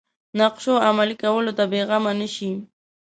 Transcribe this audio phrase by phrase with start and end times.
[0.39, 2.51] نقشو عملي کولو ته بېغمه نه شي.